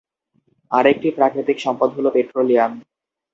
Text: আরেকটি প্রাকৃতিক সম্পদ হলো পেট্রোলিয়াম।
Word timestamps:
আরেকটি 0.71 1.07
প্রাকৃতিক 1.17 1.57
সম্পদ 1.59 1.89
হলো 1.97 2.09
পেট্রোলিয়াম। 2.15 2.71